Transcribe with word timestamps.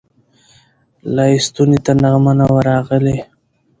لا 1.15 1.23
یې 1.31 1.37
ستوني 1.45 1.79
ته 1.85 1.91
نغمه 2.01 2.33
نه 2.39 2.45
وه 2.51 2.61
راغلې 2.69 3.17